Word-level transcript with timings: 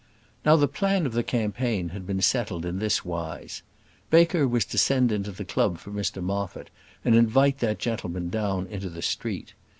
Now 0.43 0.55
the 0.55 0.67
plan 0.67 1.05
of 1.05 1.13
the 1.13 1.21
campaign 1.21 1.89
had 1.89 2.07
been 2.07 2.21
settled 2.23 2.65
in 2.65 2.79
this 2.79 3.05
wise: 3.05 3.61
Baker 4.09 4.47
was 4.47 4.65
to 4.65 4.79
send 4.79 5.11
into 5.11 5.31
the 5.31 5.45
club 5.45 5.77
for 5.77 5.91
Mr 5.91 6.23
Moffat, 6.23 6.71
and 7.05 7.13
invite 7.13 7.59
that 7.59 7.77
gentleman 7.77 8.31
down 8.31 8.65
into 8.65 8.89
the 8.89 9.03
street. 9.03 9.53